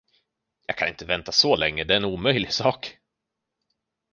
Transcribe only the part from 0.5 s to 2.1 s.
Jag kan inte vänta så länge, det är en